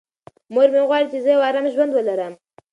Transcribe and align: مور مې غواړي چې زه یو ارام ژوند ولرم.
مور 0.53 0.67
مې 0.73 0.81
غواړي 0.87 1.07
چې 1.11 1.17
زه 1.23 1.29
یو 1.35 1.45
ارام 1.49 1.65
ژوند 1.73 1.91
ولرم. 1.93 2.33